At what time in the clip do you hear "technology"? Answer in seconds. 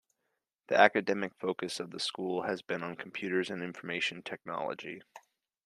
4.23-5.03